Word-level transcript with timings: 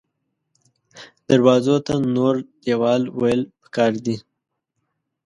دروازو 1.27 1.75
ته 1.85 1.93
نور 2.15 2.35
دیوال 2.63 3.01
ویل 3.19 3.41
پکار 3.61 3.93
دې 4.05 4.15